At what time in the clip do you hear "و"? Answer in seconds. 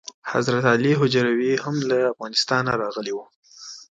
3.15-3.19